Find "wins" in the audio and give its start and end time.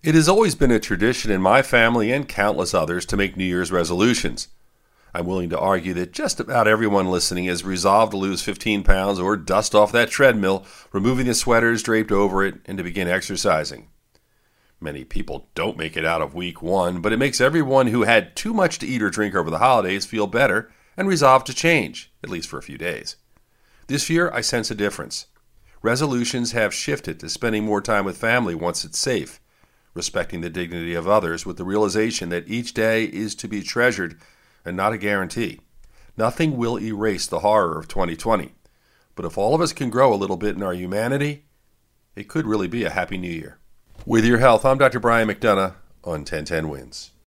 46.68-47.10